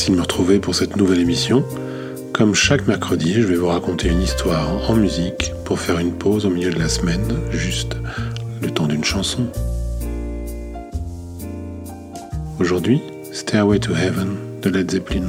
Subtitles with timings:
[0.00, 1.62] merci de me retrouver pour cette nouvelle émission.
[2.32, 6.46] Comme chaque mercredi, je vais vous raconter une histoire en musique pour faire une pause
[6.46, 7.98] au milieu de la semaine, juste
[8.62, 9.46] le temps d'une chanson.
[12.58, 15.26] Aujourd'hui, Stairway to Heaven de Led Zeppelin.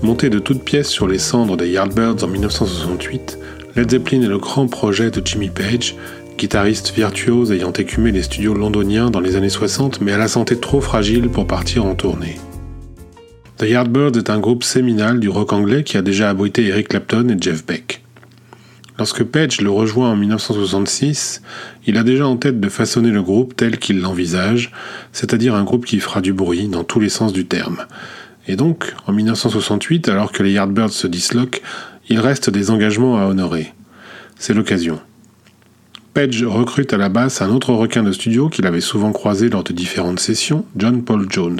[0.00, 3.36] Monté de toutes pièces sur les cendres des Yardbirds en 1968,
[3.74, 5.96] Led Zeppelin est le grand projet de Jimmy Page,
[6.36, 10.58] guitariste virtuose ayant écumé les studios londoniens dans les années 60 mais à la santé
[10.58, 12.36] trop fragile pour partir en tournée.
[13.58, 17.28] The Yardbirds est un groupe séminal du rock anglais qui a déjà abrité Eric Clapton
[17.28, 18.02] et Jeff Beck.
[18.98, 21.42] Lorsque Page le rejoint en 1966,
[21.86, 24.72] il a déjà en tête de façonner le groupe tel qu'il l'envisage,
[25.12, 27.86] c'est-à-dire un groupe qui fera du bruit dans tous les sens du terme.
[28.46, 31.60] Et donc, en 1968, alors que les Yardbirds se disloquent,
[32.08, 33.72] il reste des engagements à honorer.
[34.38, 35.00] C'est l'occasion.
[36.14, 39.64] Page recrute à la basse un autre requin de studio qu'il avait souvent croisé lors
[39.64, 41.58] de différentes sessions, John Paul Jones.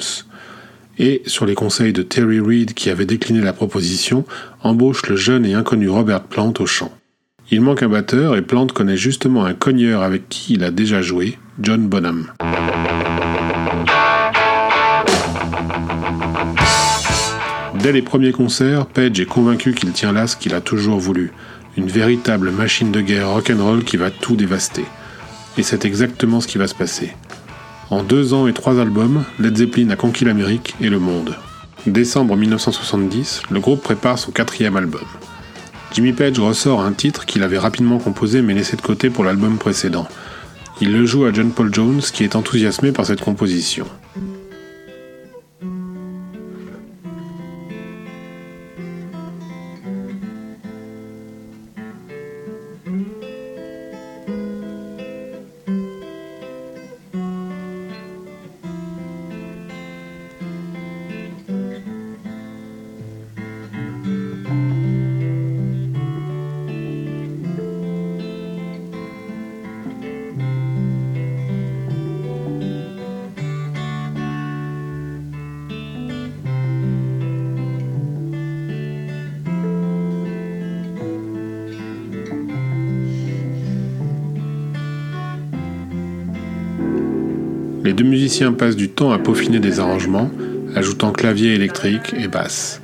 [0.97, 4.23] Et, sur les conseils de Terry Reid qui avait décliné la proposition,
[4.63, 6.93] embauche le jeune et inconnu Robert Plant au chant.
[7.51, 11.01] Il manque un batteur et Plant connaît justement un cogneur avec qui il a déjà
[11.01, 12.31] joué, John Bonham.
[17.83, 21.33] Dès les premiers concerts, Page est convaincu qu'il tient là ce qu'il a toujours voulu,
[21.77, 24.85] une véritable machine de guerre rock'n'roll qui va tout dévaster.
[25.57, 27.11] Et c'est exactement ce qui va se passer.
[27.89, 31.35] En deux ans et trois albums, Led Zeppelin a conquis l'Amérique et le monde.
[31.85, 35.05] Décembre 1970, le groupe prépare son quatrième album.
[35.93, 39.57] Jimmy Page ressort un titre qu'il avait rapidement composé mais laissé de côté pour l'album
[39.57, 40.07] précédent.
[40.81, 43.85] Il le joue à John Paul Jones qui est enthousiasmé par cette composition.
[87.95, 90.29] Deux musiciens passent du temps à peaufiner des arrangements,
[90.75, 92.81] ajoutant clavier électrique et basse.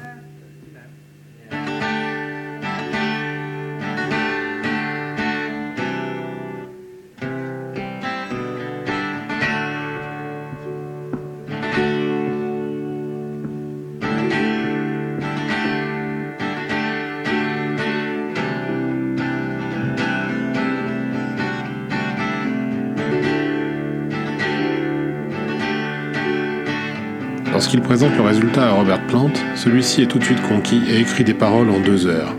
[27.74, 31.24] Lorsqu'il présente le résultat à Robert Plant, celui-ci est tout de suite conquis et écrit
[31.24, 32.36] des paroles en deux heures.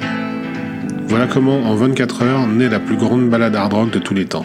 [1.07, 4.27] Voilà comment, en 24 heures, naît la plus grande balade hard rock de tous les
[4.27, 4.45] temps.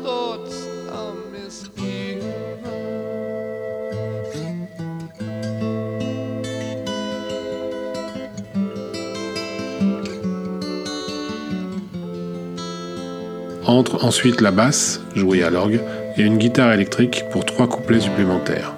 [13.65, 15.81] Entre ensuite la basse, jouée à l'orgue,
[16.17, 18.73] et une guitare électrique pour trois couplets supplémentaires.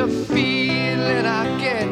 [0.00, 1.86] A feeling I get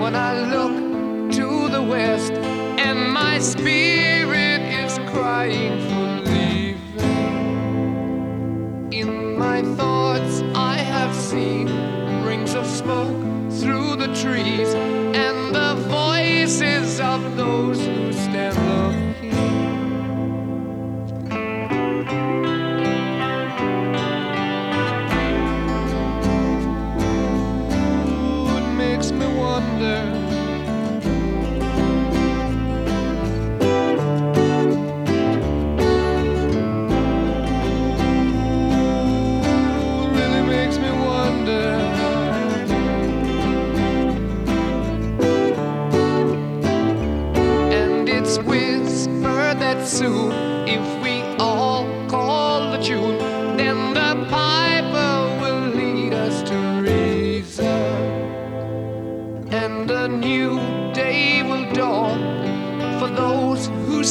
[0.00, 6.82] when I look to the west, and my spirit is crying for leaving.
[8.92, 11.68] In my thoughts, I have seen
[12.24, 13.16] rings of smoke
[13.52, 14.74] through the trees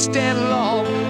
[0.02, 1.01] stand alone.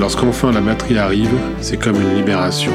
[0.00, 1.28] Lorsqu'enfin la batterie arrive,
[1.60, 2.72] c'est comme une libération.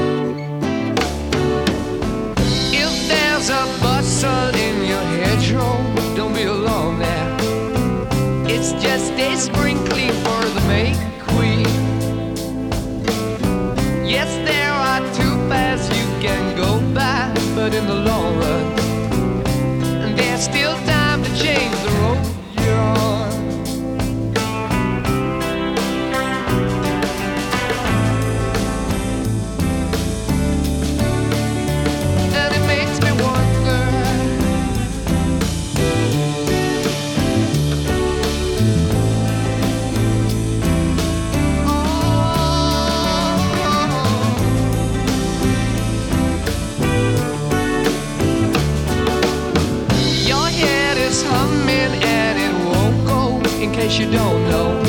[53.85, 54.81] Case you don't know,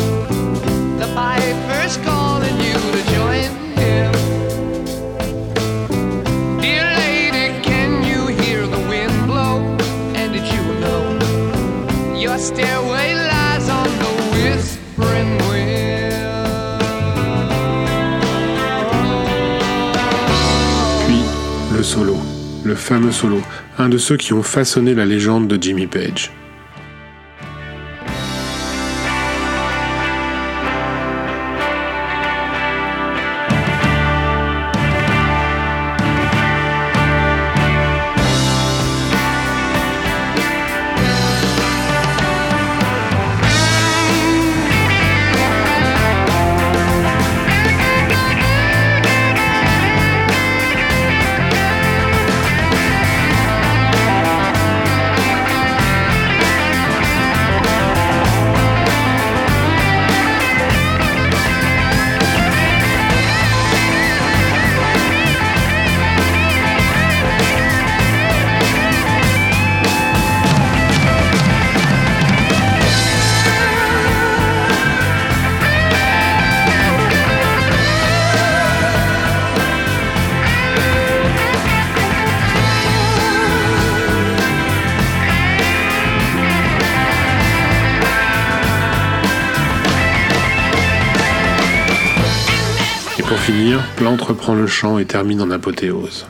[0.99, 4.13] the piper's calling you to join him.
[6.61, 9.59] Dear lady, can you hear the wind blow?
[10.15, 11.03] And did you know
[12.17, 16.15] your stairway lies on the whispering wind?
[21.07, 22.17] Puis, le solo.
[22.65, 23.43] Le fameux solo.
[23.79, 26.33] Un de ceux qui ont façonné la légende de Jimmy Page.
[93.29, 96.27] Pour finir, Plante reprend le chant et termine en apothéose.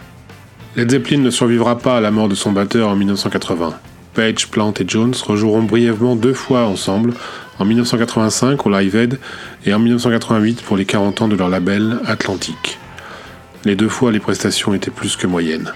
[0.77, 3.75] Led Zeppelin ne survivra pas à la mort de son batteur en 1980.
[4.15, 7.13] Page, Plant et Jones rejoueront brièvement deux fois ensemble,
[7.59, 9.19] en 1985 au Live Aid
[9.67, 12.79] et en 1988 pour les 40 ans de leur label Atlantic.
[13.65, 15.73] Les deux fois, les prestations étaient plus que moyennes.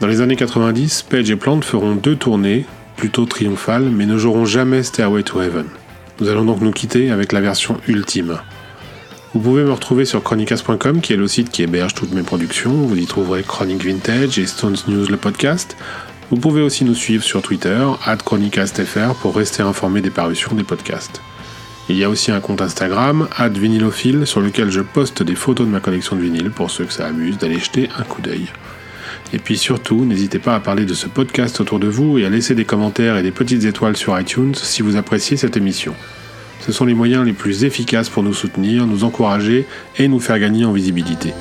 [0.00, 2.66] Dans les années 90, Page et Plant feront deux tournées,
[2.96, 5.66] plutôt triomphales, mais ne joueront jamais Stairway to Heaven.
[6.20, 8.38] Nous allons donc nous quitter avec la version ultime.
[9.36, 12.72] Vous pouvez me retrouver sur chronicas.com qui est le site qui héberge toutes mes productions.
[12.72, 15.76] Vous y trouverez Chronic Vintage et Stones News le podcast.
[16.30, 17.86] Vous pouvez aussi nous suivre sur Twitter,
[18.24, 21.20] chronicastfr, pour rester informé des parutions des podcasts.
[21.90, 25.72] Il y a aussi un compte Instagram, vinylophile, sur lequel je poste des photos de
[25.72, 28.46] ma collection de vinyles pour ceux que ça amuse d'aller jeter un coup d'œil.
[29.34, 32.30] Et puis surtout, n'hésitez pas à parler de ce podcast autour de vous et à
[32.30, 35.94] laisser des commentaires et des petites étoiles sur iTunes si vous appréciez cette émission.
[36.60, 39.66] Ce sont les moyens les plus efficaces pour nous soutenir, nous encourager
[39.98, 41.32] et nous faire gagner en visibilité.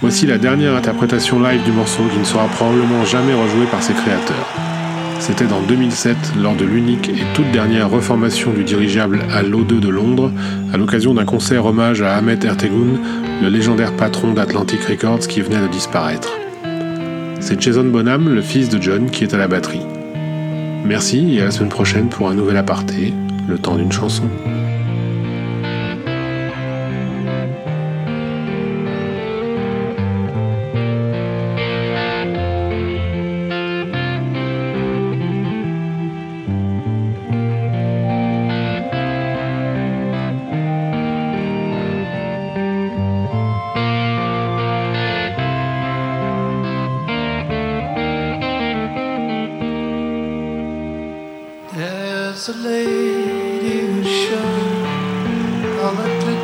[0.00, 3.92] Voici la dernière interprétation live du morceau qui ne sera probablement jamais rejouée par ses
[3.92, 4.79] créateurs.
[5.20, 9.88] C'était en 2007, lors de l'unique et toute dernière reformation du dirigeable à l'O2 de
[9.88, 10.32] Londres,
[10.72, 12.98] à l'occasion d'un concert hommage à Ahmet Ertegun,
[13.42, 16.30] le légendaire patron d'Atlantic Records qui venait de disparaître.
[17.38, 19.86] C'est Jason Bonham, le fils de John, qui est à la batterie.
[20.86, 23.12] Merci et à la semaine prochaine pour un nouvel aparté,
[23.46, 24.24] le temps d'une chanson.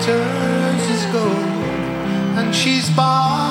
[0.07, 1.37] turns gold,
[2.39, 3.46] and she's bought.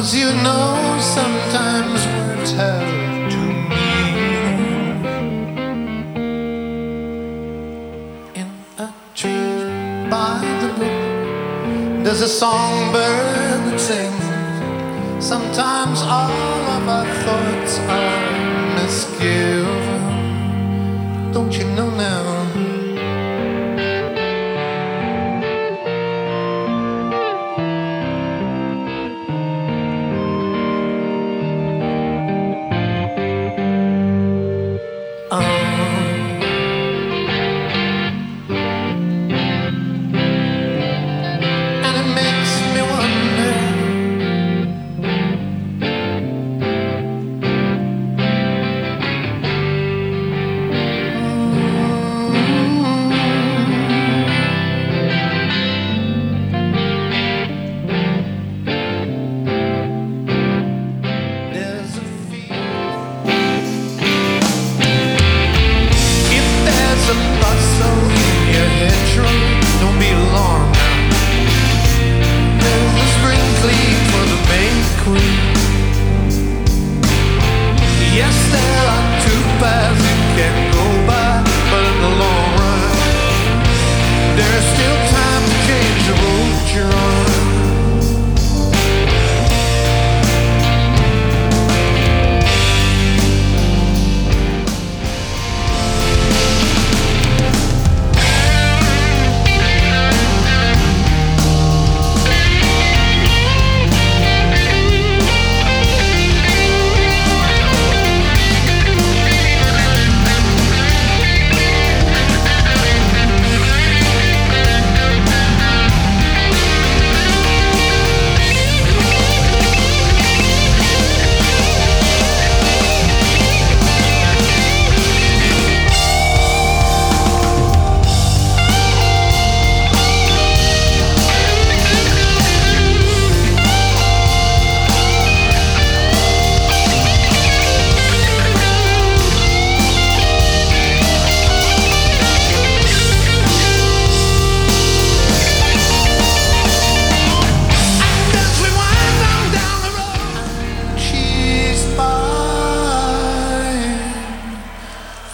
[0.00, 3.36] Cause you know sometimes words have to
[3.68, 5.04] meanings.
[8.34, 14.24] In a tree by the brook there's a songbird that sings.
[15.22, 18.22] Sometimes all of our thoughts are
[18.76, 20.04] misgiven.
[21.34, 22.39] Don't you know now?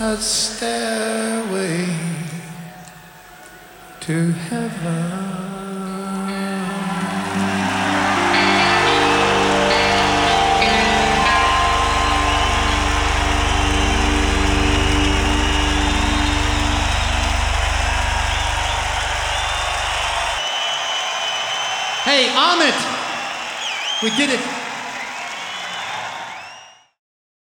[0.09, 1.85] A stairway
[3.99, 5.27] to heaven.
[22.05, 22.79] Hey, Amit!
[24.05, 24.56] We did it.